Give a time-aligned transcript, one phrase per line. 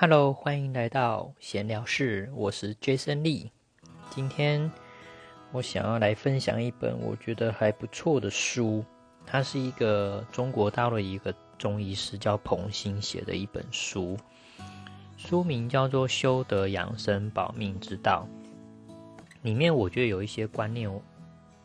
[0.00, 3.50] Hello，欢迎来到闲聊室，我是 Jason Lee。
[4.10, 4.70] 今天
[5.50, 8.84] 我想要来分享一本我觉得还不错的书，
[9.26, 14.16] 它是一个中国大陆一个中医师叫彭新写的一本书，
[15.16, 18.24] 书名叫做《修德养生保命之道》。
[19.42, 20.88] 里面我觉得有一些观念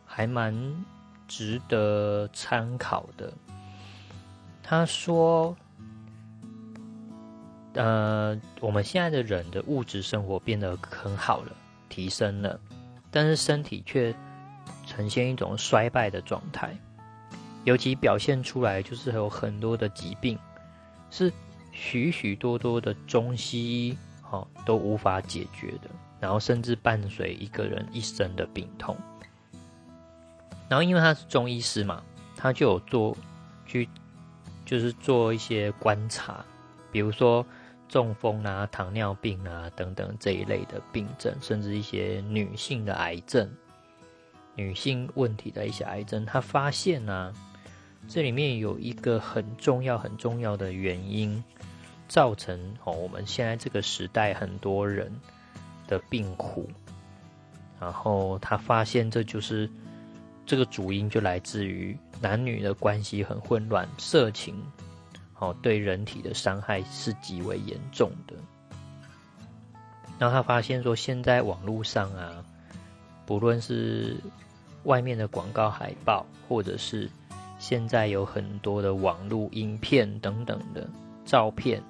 [0.08, 0.84] 还蛮
[1.28, 3.32] 值得参考的。
[4.64, 5.56] 他说。
[7.76, 11.52] 呃，我们现在的人的物质生活变得很好了，
[11.90, 12.60] 提升了，
[13.10, 14.14] 但是身体却
[14.86, 16.78] 呈现一种衰败的状态，
[17.64, 20.38] 尤其表现出来就是有很多的疾病，
[21.10, 21.34] 是
[21.72, 28.96] 许许多多的中西医哈都无法解决的，然后甚至伴随一个人一生的病痛。
[30.70, 32.04] 然后因为他是中医师嘛，
[32.38, 33.18] 他就有做
[33.66, 33.90] 去
[34.64, 36.46] 就是做一些观察，
[36.92, 37.44] 比如说。
[37.94, 43.48] 中风啊、糖尿病啊等等这一类的病症，甚至一些女性的癌症、
[44.56, 47.32] 女性问题的一些癌症，他发现呢，
[48.08, 51.44] 这里面有一个很重要、很重要的原因，
[52.08, 55.14] 造成哦我们现在这个时代很多人
[55.86, 56.68] 的病苦。
[57.80, 59.70] 然后他发现，这就是
[60.48, 64.56] 这个主因就来自于男女的关系很混乱，色情。
[65.44, 68.34] 哦，对人体的伤害是极为严重的。
[70.18, 72.46] 然后他发现说，现在网络上啊，
[73.26, 74.16] 不论是
[74.84, 77.10] 外面的广告海报，或者是
[77.60, 80.88] 现在有很多的网络影片等等的
[81.26, 81.84] 照片，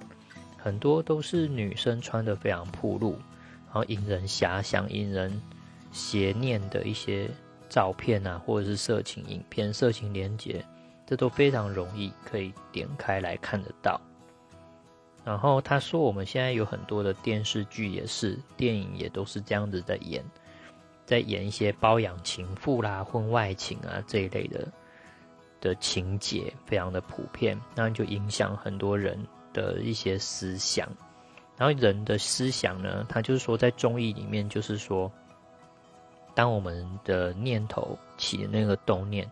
[0.57, 3.11] 很多都是女生穿的非常暴露，
[3.67, 5.39] 然后引人遐想、引人
[5.91, 7.29] 邪念的一些
[7.69, 10.65] 照片啊，或者是色情影片、色情连接。
[11.05, 13.99] 这都非常容易可以点开来看得到。
[15.25, 20.21] 然后他说，我们现在有很多的电视剧也是，电影也都是这样子在演，
[21.05, 24.67] 在演一些包养情妇啦、婚外情啊这一类的
[25.61, 29.17] 的情节，非常的普遍，那就影响很多人
[29.53, 30.89] 的一些思想。
[31.55, 35.09] 然后人的思想呢，他就是说，在中医里面，就是说，
[36.35, 39.29] 当我们的念头起那个动念，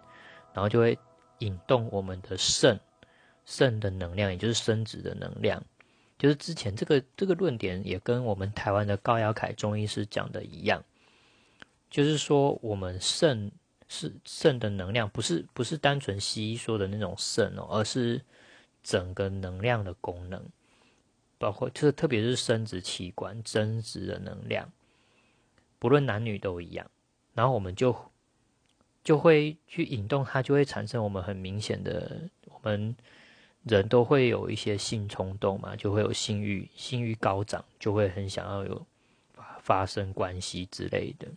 [0.53, 0.97] 然后就会。
[1.41, 2.79] 引动我们的肾，
[3.45, 5.63] 肾的能量，也就是生殖的能量，
[6.17, 10.83] 就是之前这个这个论点也跟我们台湾的高尧凯中医师讲的一样，
[11.89, 13.51] 就是说我们肾
[13.87, 18.21] 是肾的能量，不是不是单纯西医说的那种肾哦，而是
[18.81, 20.41] 整个能量的功能，
[21.37, 24.71] 包括就是特别是生殖器官增殖的能量，
[25.77, 26.89] 不论男女都一样，
[27.33, 28.10] 然后我们就。
[29.03, 32.95] 就会去引动它，就会产生我们很明显的，我们
[33.63, 38.85] 人都会有一些性冲动嘛，就会有性欲，性欲高涨，就会很想要有
[39.61, 41.27] 发生关系之类的。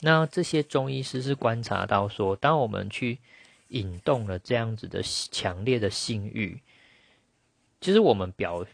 [0.00, 3.18] 那这些中医师是观察到说，当我们去
[3.68, 6.58] 引动了这样子的强烈的性欲，
[7.82, 8.64] 其实我们表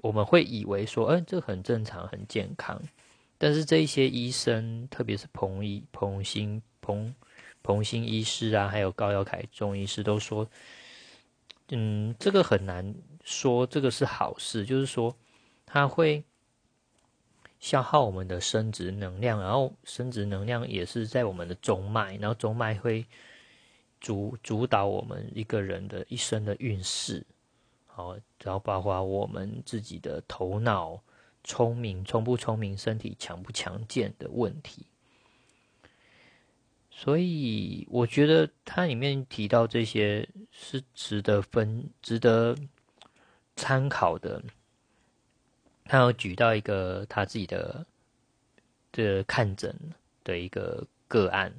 [0.00, 2.80] 我们会以为说，嗯，这很正常，很健康。
[3.36, 7.14] 但是这一些医生，特别是彭医、彭新、彭。
[7.64, 10.46] 彭新医师啊，还有高耀凯中医师都说，
[11.70, 12.94] 嗯，这个很难
[13.24, 15.16] 说，这个是好事，就是说，
[15.64, 16.22] 它会
[17.58, 23.06] 消耗我们的生殖能量，然后生殖能量也是在我们的中脉，然后中脉会
[23.98, 27.24] 主主导我们一个人的一生的运势，
[27.86, 31.02] 好，然后包括我们自己的头脑
[31.42, 34.84] 聪明聪不聪明，身体强不强健的问题。
[36.96, 42.56] 所以我觉得它里面提到这些是值得分、值得
[43.56, 44.40] 参考的。
[45.84, 47.84] 他有举到一个他自己的
[48.92, 49.76] 的看诊
[50.22, 51.52] 的一个个案，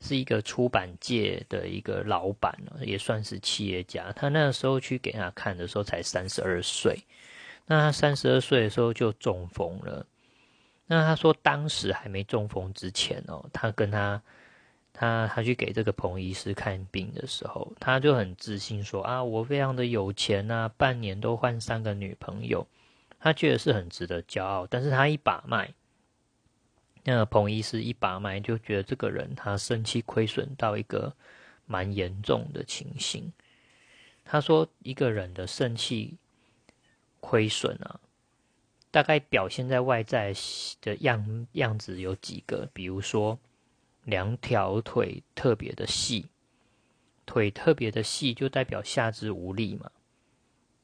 [0.00, 2.52] 是一个出版界的一个老板
[2.82, 4.10] 也算是企业家。
[4.12, 6.98] 他那时候去给他看的时候才三十二岁，
[7.64, 10.04] 那他三十二岁的时候就中风了。
[10.86, 14.20] 那他说当时还没中风之前哦，他跟他。
[14.96, 22.64] 他他去给这个彭医师看病的时候，他就很自信说啊，我非常的有钱呐，半年都换三个女朋友，
[23.18, 24.68] 他觉得是很值得骄傲。
[24.68, 25.74] 但是他一把脉，
[27.02, 31.12] 那个彭医师一把脉就觉得这个人他肾气亏损到一个
[31.66, 33.32] 蛮严重的情形。
[34.24, 36.16] 他说一个人的肾气
[37.18, 37.98] 亏损啊，
[38.92, 40.32] 大概表现在外在
[40.80, 43.36] 的样样子有几个，比如说。
[44.04, 46.26] 两条腿特别的细，
[47.26, 49.90] 腿特别的细就代表下肢无力嘛。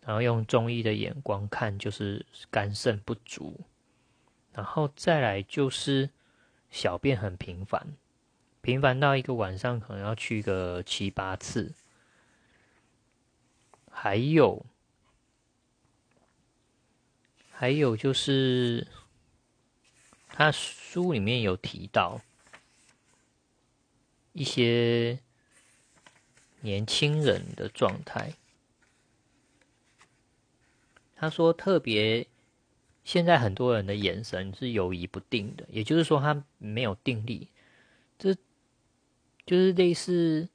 [0.02, 3.61] 然后用中医的眼光看，就是肝肾不足，
[4.52, 6.08] 然后再来就是
[6.70, 7.94] 小便很频繁，
[8.62, 11.75] 频繁到一个晚上可能要去个七八次，
[13.90, 14.64] 还有，
[17.50, 18.87] 还有就是
[20.28, 22.22] 他书里面有提到
[24.32, 25.19] 一些
[26.61, 28.35] 年轻人的状态。
[31.17, 32.27] 他说：“特别，
[33.05, 37.49] 现在很多人的眼神是游移不定的，也就是说，他没有定力。
[38.19, 38.35] 这
[39.44, 40.49] 就是类似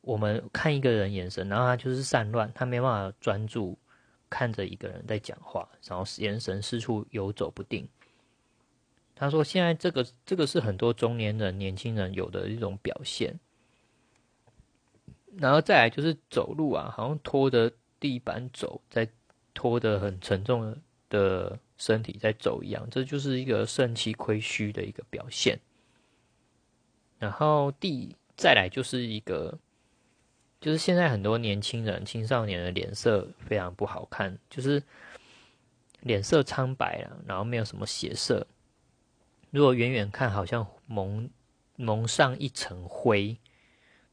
[0.00, 3.78] 我们看一个人眼神，然后他就是散乱，他没办法专注
[4.28, 7.88] 看着一个人在讲话，然后眼神四处游走不定。”
[9.22, 13.38] 他说：“现在这个这个是很多中年人、年轻人有的一种表现。
[15.36, 19.08] 然后再来就是走路啊，好像拖着地板走，在。”
[19.54, 20.74] 拖着很沉重
[21.10, 25.60] 的身体在走一样，这就是一个肾气亏虚的一个表现。
[27.18, 29.58] 然后第再来就是一个，
[30.58, 34.82] 就是现在很多年轻人、青少年的脸色非常不好看，就是
[36.00, 38.46] 脸色苍白了，然后没有什么血色。
[39.52, 41.30] 如果远远看，好像蒙
[41.76, 43.36] 蒙上一层灰，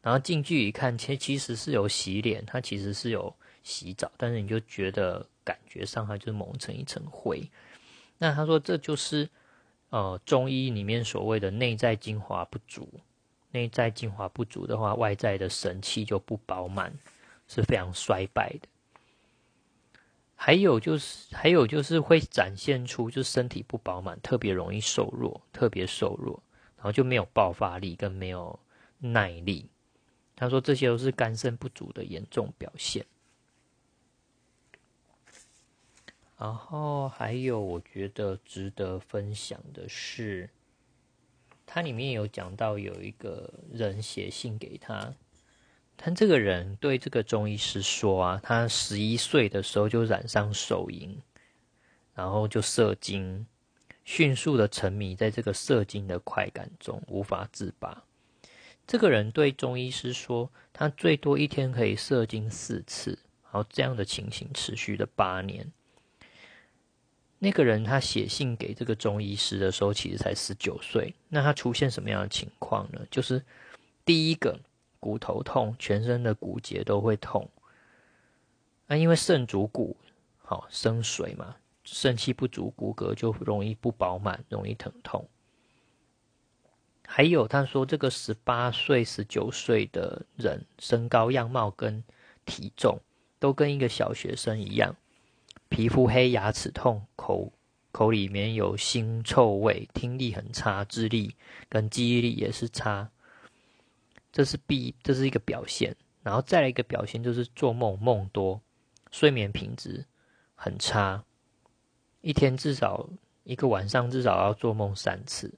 [0.03, 3.35] 然后近距离看，其其实是有洗脸，它其实是有。
[3.61, 7.47] 洗澡，但是你就觉得感觉上它就是蒙成一层灰。
[8.17, 9.29] 那他说这就是
[9.89, 12.89] 呃中医里面所谓的内在精华不足。
[13.51, 16.91] 内在精华不足的话，外在的神气就不饱满，
[17.47, 18.67] 是非常衰败的。
[20.41, 26.41] 还有就是，还有就是会展现出就身体不饱满，特别容易瘦弱，特别瘦弱，
[26.77, 28.57] 然后就没有爆发力跟没有
[28.99, 29.69] 耐力。
[30.37, 33.05] 他说这些都是肝肾不足的严重表现。
[36.37, 40.49] 然后还有，我觉得值得分享的是，
[41.65, 45.13] 它里面有讲到有一个人写信给他，
[46.01, 51.21] 他这个人对这个中医师说啊，他十一岁的时候就染上手淫，
[52.15, 53.45] 然后就射精，
[54.05, 58.01] 迅速的沉迷在这个射精的快感中无法自拔。
[58.87, 65.69] 这个人对中医师说，他最多一天可以射精四次，然后这样的情形持续了八年。
[67.39, 71.13] 那个人他写信给这个中医师的时候，其实才十九岁。
[71.27, 73.01] 那他出现什么样的情况呢？
[73.11, 73.43] 就是
[74.05, 74.57] 第一个
[74.99, 77.49] 骨头痛，全身的骨节都会痛。
[78.87, 79.97] 那因为肾主骨，
[80.37, 85.27] 好生水嘛，肾气不足，骨骼就容易不饱满，容易疼痛。
[87.05, 92.03] 还有他说，这个十八岁、十九岁的人，身高、样貌跟
[92.45, 92.99] 体重
[93.39, 94.95] 都跟一个小学生一样。
[95.69, 97.51] 皮肤黑、牙齿痛、口
[97.91, 101.35] 口里面有腥臭味、听力很差、智力
[101.67, 103.09] 跟记忆力也是差，
[104.31, 105.95] 这是必这是一个表现。
[106.21, 108.61] 然后再来一个表现就是做梦梦多，
[109.11, 110.05] 睡眠品质
[110.55, 111.23] 很差，
[112.21, 113.09] 一天至少
[113.43, 115.53] 一个晚上至少要做梦三次。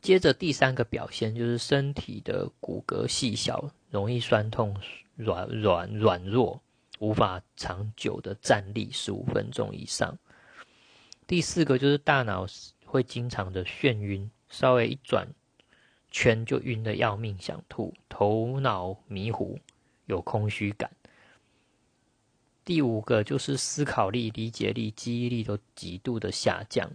[0.00, 4.76] 接着第三个表现就是身体的骨骼细小，容易酸痛、
[5.14, 6.62] 软软软弱。
[6.98, 10.18] 无法长久的站立十五分钟以上。
[11.26, 12.46] 第四个就是大脑
[12.86, 15.28] 会经常的眩晕，稍微一转
[16.10, 19.58] 圈就晕的要命，想吐，头脑迷糊，
[20.06, 20.90] 有空虚感。
[22.64, 26.90] 第五个就是思考力、理解力、记忆力都极度的下降。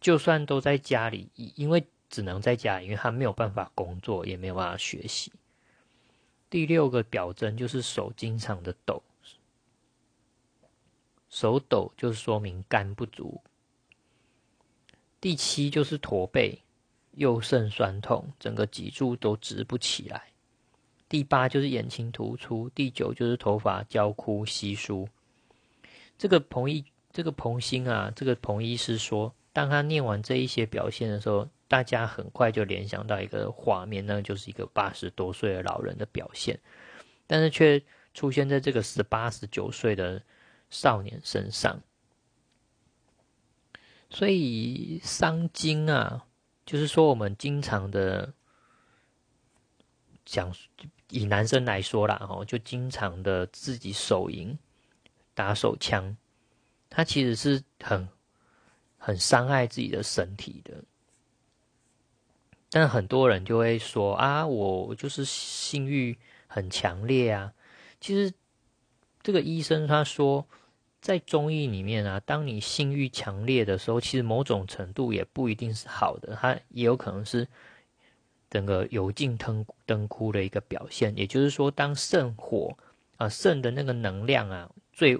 [0.00, 5.32] 就算都在家里，因为只能在家，因为他没有办法工作，也没有办法学习。
[6.50, 9.02] 第六个表征就是手经常的抖，
[11.30, 13.40] 手抖就是说明肝不足。
[15.20, 16.61] 第七就是驼背，
[17.12, 20.24] 右肾酸痛，整个脊柱都直不起来。
[21.08, 25.08] 第八就是眼睛突出，第九就是头发焦枯稀疏。
[26.18, 31.48] 这个彭医，这个彭星啊，这个彭医师说，当他念完这一些表现的时候。
[31.68, 36.60] 大家很快就联想到一个画面，那就是一个八十多岁的老人的表现，
[37.26, 40.22] 但是却出现在这个十八、十九岁的
[40.68, 41.80] 少年身上。
[44.10, 46.26] 所以伤精啊，
[46.64, 48.32] 就是说我们经常的
[50.24, 50.54] 讲，
[51.08, 54.56] 以男生来说啦，哈，就经常的自己手淫、
[55.34, 56.16] 打手枪，
[56.88, 58.08] 他其实是很
[58.96, 60.84] 很伤害自己的身体的。
[62.70, 66.16] 但很多人就会说啊，我就是性欲
[66.46, 67.52] 很强烈啊。
[68.00, 68.32] 其实
[69.22, 70.46] 这个医生他说，
[71.02, 77.46] 在中医里面啊，当你性欲强烈的时候，其实某种程度也不一定是好的，它也有可能是
[78.48, 81.12] 整个油尽灯灯枯的一个表现。
[81.18, 82.78] 也就是说，当肾火
[83.16, 85.18] 啊，肾的那个能量啊，最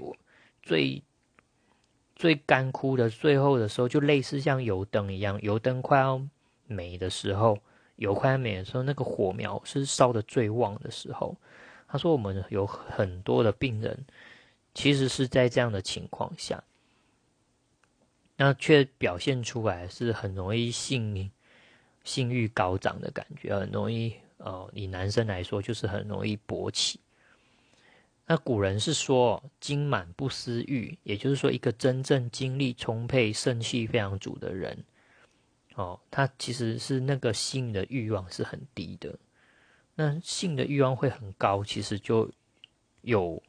[0.62, 1.03] 最
[2.15, 6.25] 最干枯的最后的时候，就类似像油灯一样，油灯快要
[6.67, 7.59] 没的时候，
[7.97, 11.37] 油快要没的时候，那个火苗是烧的最旺的时候。
[11.89, 14.07] 他说：“我们有很多的病人，
[14.75, 16.62] 其实是在这样的情况下，
[18.37, 21.31] 那却表现出来是很容易性
[22.05, 26.99] 性欲高涨的感觉，很容易呃，以男生来说就是很容易勃起。
[28.26, 34.85] 那古人是说‘精满不思欲’，也就是说，一个真正精力充沛、肾气非常足的人，
[35.75, 39.19] 哦，他其实是那个性的欲望是很低的。”
[39.95, 42.31] 那性的欲望会很高，其实就
[43.02, 43.43] 有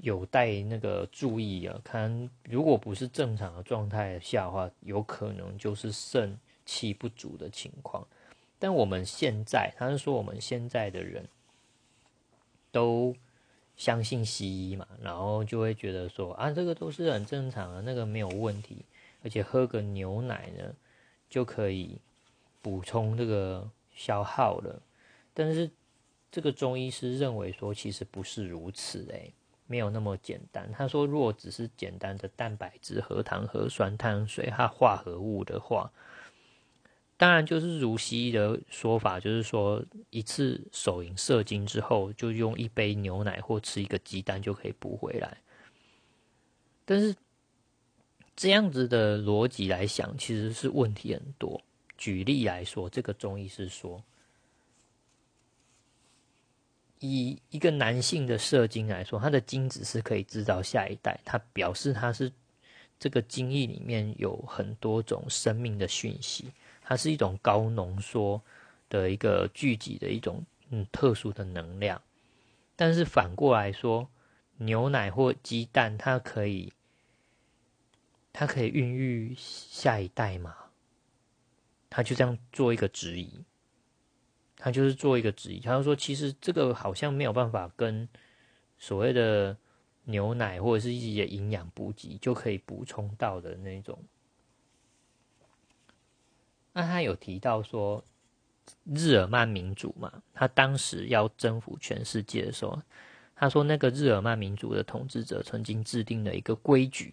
[0.00, 1.80] 有待那个注意啊。
[1.84, 8.06] 看，如果不是正常的状态下的话，有可能就是肾气不足的情况。
[8.58, 11.28] 但我们现在，他是说我们现在的人
[12.70, 13.14] 都
[13.76, 18.84] 相信西医嘛，然后就会觉得说啊，这个都是很正常的，那个没有问题，
[19.24, 20.74] 而且喝个牛奶呢
[21.28, 21.98] 就可以
[22.60, 24.80] 补充这个消耗了。
[25.34, 25.68] 但是，
[26.30, 29.32] 这个中医师认为说，其实不是如此诶，
[29.72, 30.70] 没有那么简单。
[30.76, 35.90] 他说，如果只是简单的蛋白质、核糖、核酸、碳水和化合物的话，
[37.16, 45.38] 当然就是如西医的说法，就是说一次手淫射精之后，就用一杯牛奶或吃一个鸡蛋就可以补回来。
[46.84, 47.16] 但是
[48.36, 51.62] 这样子的逻辑来想，其实是问题很多。
[51.96, 54.04] 举例来说，这个中医师说。
[57.02, 62.32] 以一个男性的射精来说，他的精子是可以制造下一代，他表示他是
[62.98, 68.40] 这个精液里面有很多种生命的讯息，它是一种高浓缩
[68.88, 72.00] 的一个聚集的一种嗯特殊的能量。
[72.76, 74.08] 但是反过来说，
[74.58, 76.72] 牛奶或鸡蛋，它可以
[78.32, 80.54] 它可以孕育下一代吗？
[81.90, 83.44] 他就这样做一个质疑。
[84.64, 88.08] 他就是做一个质疑，他就说，其实这个好像没有办法跟
[88.78, 89.56] 所谓的
[90.04, 93.98] 牛奶或者是一些营养补给就可以补充到的那种。
[96.72, 98.04] 那他有提到说，
[98.84, 102.80] 日耳曼民族嘛，他当时要征服全世界的时候，
[103.34, 107.12] 他说那个日耳曼民族的统治者曾经制定了一个规矩，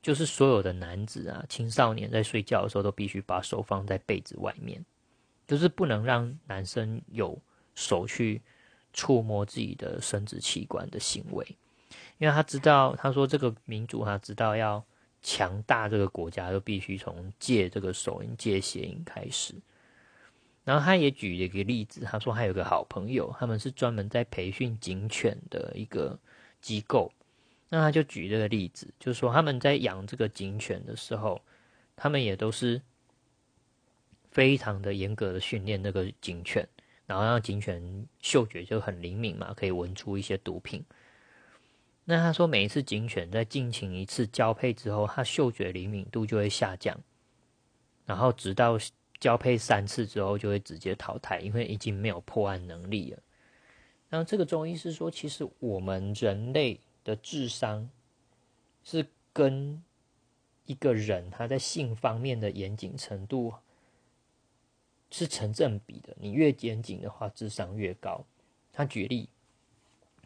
[0.00, 4.84] 就是所有的男子啊、青少年在睡觉的时候都必须把手放在被子外面。
[5.46, 7.40] 就是不能让男生有
[7.74, 8.42] 手去
[8.92, 11.46] 触摸自己的生殖器官的行为，
[12.18, 14.84] 因为他知道，他说这个民族他知道要
[15.22, 19.54] 强大这个国家，就必须从戒这个手淫、戒邪淫开始。
[20.64, 26.18] 然后他也举了一个例子，他说他有个好朋友，他们是专门在培训警犬的一个
[26.60, 27.12] 机构。
[27.68, 31.40] 那他就举这个例子，就是说他们在养这个警犬的时候，
[31.94, 32.82] 他们也都是。
[34.36, 36.68] 非常的严格的训练那个警犬，
[37.06, 40.84] 然后让警犬嗅觉就很灵敏嘛，可以闻出一些毒品。
[42.04, 46.94] 那他说，每一次警犬在进行一次交配之后，它嗅觉灵敏度就会下降，
[48.04, 48.78] 然后直到
[49.18, 53.18] 交配三次之后就会直接淘汰，因为已经没有破案能力了。
[54.10, 57.88] 然后这个中医是说，其实我们人类的智商
[58.84, 59.82] 是跟
[60.66, 63.54] 一个人他在性方面的严谨程度。
[65.10, 68.24] 是成正比的，你越严谨的话，智商越高。
[68.72, 69.28] 他举例，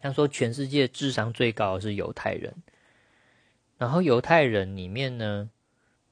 [0.00, 2.54] 他说全世界智商最高的是犹太人，
[3.78, 5.48] 然后犹太人里面呢，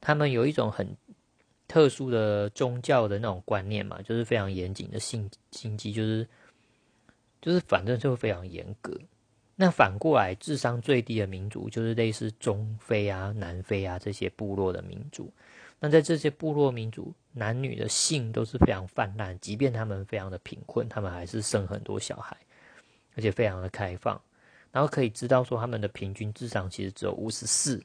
[0.00, 0.96] 他们有一种很
[1.66, 6.28] 特殊的宗教的那种观念嘛，就是非常严谨的性心机，就是
[7.42, 8.96] 就是反正就非常严格。
[9.56, 15.32] 那反过来，智商最低的民族就是类似中非啊、南非啊这些部落的民族。
[15.80, 22.36] 那在这些部落民族，男女的性都是非常泛滥，即便他们非常的贫困，他们还是生很多小孩，
[23.14, 24.20] 而且非常的开放。
[24.72, 27.82] 然后可以知道说，他们的平均智商其实只有五十四。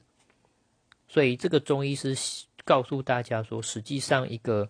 [1.06, 2.16] 所以这个中医师
[2.64, 4.68] 告诉大家说，实际上一个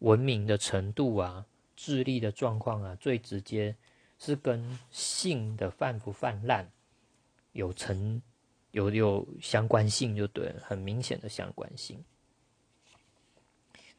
[0.00, 3.74] 文明的程度啊、智力的状况啊，最直接
[4.18, 6.68] 是跟性的泛不泛滥
[7.52, 8.20] 有成
[8.72, 12.02] 有有相关性，就对，很明显的相关性。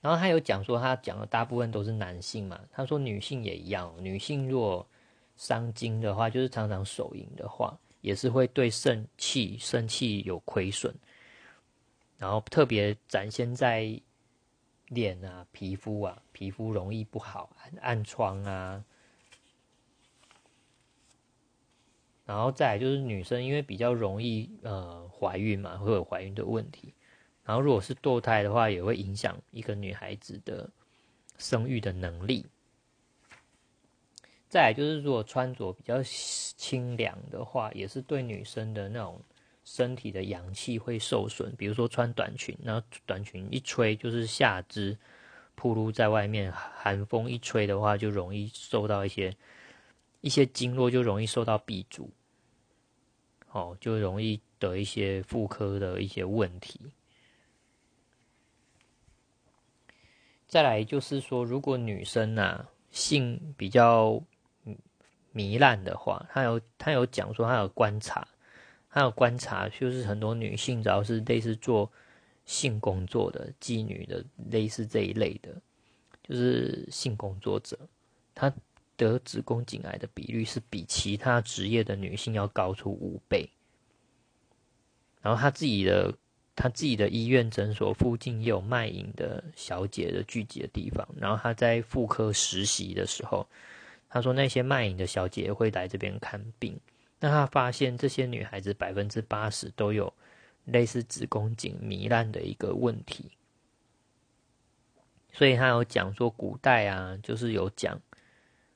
[0.06, 2.62] 然后他有讲说，他讲的大部分都是男性嘛。
[2.72, 4.88] 他说女性也一样，女性若
[5.36, 10.94] 伤精的话，就是常常手淫的话，也是会对肾气、肾气有亏损，
[12.20, 14.00] 然后特别展现在
[14.90, 17.50] 脸啊、皮肤啊，皮肤容易不好，
[17.82, 18.86] 暗疮啊。
[22.28, 26.94] 然后再来就是女生，因为比较容易呃怀孕嘛，会有怀孕的问题。
[27.46, 30.70] 然后如果是堕胎的话，也会影响一个女孩子的
[31.38, 32.46] 生育的能力。
[34.50, 39.22] 再就是，如果穿着比较清凉的话，也是对女生的那种
[39.64, 41.54] 身体的阳气会受损。
[41.56, 44.98] 比如说穿短裙，然后短裙一吹就是下肢
[45.56, 49.36] 暴露在外面，寒风一吹的话，就容易受到一些
[50.22, 52.10] 一些经络就容易受到闭阻，
[53.52, 56.80] 哦，就容易得一些妇科的一些问题。
[60.48, 64.22] 再来就是说，如果女生啊性比较。
[65.36, 68.26] 糜烂的话，他有他有讲说，他有观察，
[68.90, 71.92] 他有观察，就是很多女性只要是类似做
[72.46, 75.54] 性工作的妓女的，类似这一类的，
[76.24, 77.78] 就是性工作者，
[78.34, 78.50] 她
[78.96, 83.50] 得子宫颈癌的比率是比其他职业的女性要高出五倍。
[85.22, 86.18] 然后他自己的
[86.56, 93.48] 他自己的医院诊所附近也有卖淫的小姐的聚集的地方，然后他在妇科实习的时候。
[94.08, 96.80] 他说：“那些卖淫的小姐会来这边看病，
[97.20, 100.14] 那他发现这些女孩子百分之八十都有
[100.64, 103.30] 类似子宫颈糜烂的一个问题，
[105.34, 108.00] 所以他有讲说古代啊，就是有讲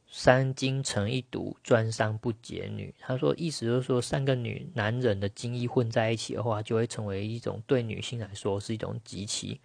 [0.09, 2.93] 三精成一毒，专伤不解女。
[2.99, 9.61] 他说意思就是说，三个女男人的精液混在一起的话，就会成为一种对女性来说是一种极其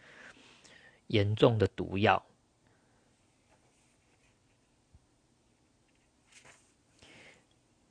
[1.06, 2.22] 严重的毒药。”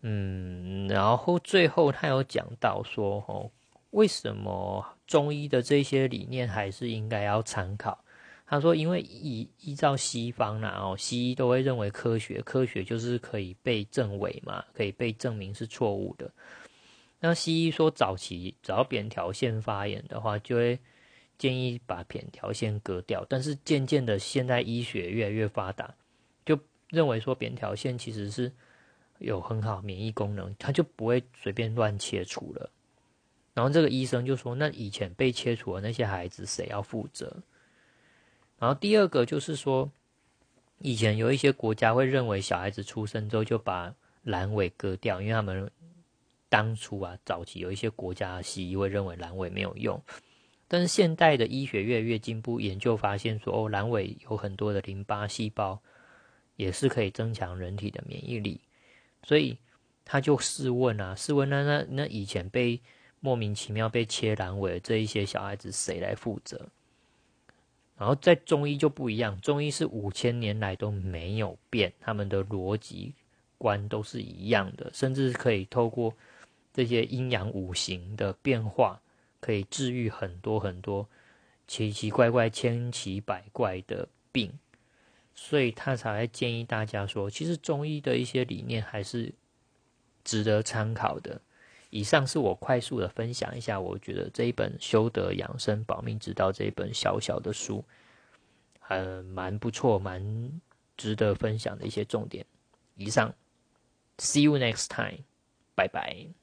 [0.05, 3.49] 嗯，然后最后他有讲到说，哦，
[3.91, 8.03] 为什么中医的这些理念还是应该要参考？
[8.45, 16.31] 他说，因为依依照西方啦，哦，西医都会认为科学，科学就是可以被证伪嘛，可以被证明是错误的。
[17.19, 20.79] 那西医说早期只要扁条线发炎的话，就会
[21.37, 25.95] 建议把扁条线割掉，但是渐渐的，现在医学越来越发达，
[26.45, 28.51] 就认为说扁条线其实是。
[29.19, 32.69] 有很好免疫功能，他就不会随便乱切除了。
[33.53, 37.33] 然后这个医生就说：“那以前被切除的那些孩子谁要负责？”
[38.63, 39.91] 然后第二个就是说，
[40.79, 43.93] 以前有一些国家会认为小孩子出生之后就把
[44.25, 45.69] 阑尾割掉，因为他们
[46.47, 50.01] 当初啊早期有一些国家西医会认为阑尾没有用，
[50.69, 55.81] 但是现代的医学越来越进步，研究发现说哦，阑尾有很多的淋巴细胞，
[56.55, 58.61] 也是可以增强人体的免疫力。
[59.23, 59.57] 所以
[60.05, 62.79] 他就试问啊，试问那那那以前被
[63.19, 66.69] 莫名其妙被切阑尾的这一些小孩子谁来负责？
[67.97, 73.13] 然后在中医就不一样，中医是五千年来都没有变，他们的逻辑
[73.57, 76.13] 观都是一样的，甚至可以透过
[76.73, 78.99] 这些阴阳五行的变化，
[79.39, 81.07] 可以治愈很多很多
[81.67, 84.51] 奇奇怪怪、千奇百怪的病。
[85.35, 89.33] 所以他才建议大家说，其实中医的一些理念还是
[90.23, 91.41] 值得参考的。
[91.93, 97.85] 以上是我快速的分享一下，我觉得这一本《修德养生保命之道》这一本小小的书，
[98.79, 100.59] 很蛮不错，蛮
[100.97, 102.43] 值得分享的一些重点。
[102.95, 103.31] 以上
[104.17, 105.19] ，See you next time，
[105.75, 106.42] 拜拜。